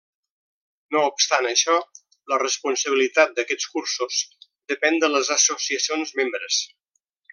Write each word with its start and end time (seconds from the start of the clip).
No 0.95 1.01
obstant 1.09 1.47
això, 1.49 1.75
la 2.33 2.39
responsabilitat 2.43 3.37
d'aquests 3.41 3.69
cursos 3.75 4.19
depèn 4.73 4.99
de 5.05 5.11
les 5.17 5.31
associacions 5.37 6.15
membres. 6.23 6.63